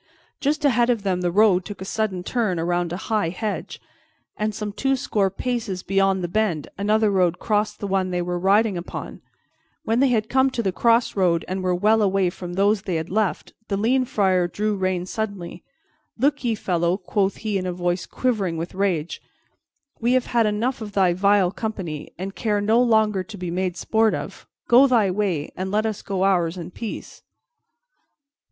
[0.39, 3.79] Just ahead of them the road took a sudden turn around a high hedge,
[4.35, 8.79] and some twoscore paces beyond the bend another road crossed the one they were riding
[8.79, 9.21] upon.
[9.83, 13.11] When they had come to the crossroad and were well away from those they had
[13.11, 15.63] left, the lean Friar drew rein suddenly.
[16.17, 19.21] "Look ye, fellow," quoth he in a voice quivering with rage,
[19.99, 23.77] "we have had enough of thy vile company, and care no longer to be made
[23.77, 24.47] sport of.
[24.67, 27.21] Go thy way, and let us go ours in peace."